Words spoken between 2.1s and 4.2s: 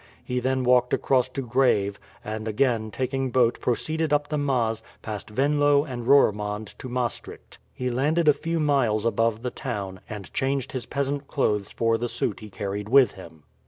and again taking boat proceeded